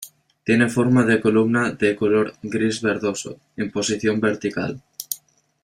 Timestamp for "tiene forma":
0.43-1.05